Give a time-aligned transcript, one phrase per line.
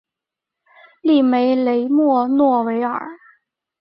[1.01, 3.07] 利梅雷默诺维尔。